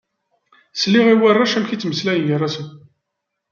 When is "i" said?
1.13-1.15, 1.71-1.77